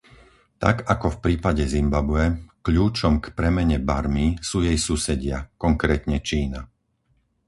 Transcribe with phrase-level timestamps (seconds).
[0.63, 2.23] Tak ako v prípade Zimbabwe,
[2.65, 6.61] kľúčom k premene Barmy sú jej susedia, konkrétne Čína.